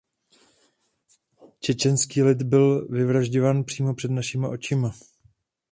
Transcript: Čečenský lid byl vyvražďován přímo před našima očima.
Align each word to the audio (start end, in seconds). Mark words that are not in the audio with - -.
Čečenský 1.59 2.23
lid 2.23 2.41
byl 2.41 2.87
vyvražďován 2.87 3.63
přímo 3.63 3.93
před 3.95 4.11
našima 4.11 4.49
očima. 4.49 4.93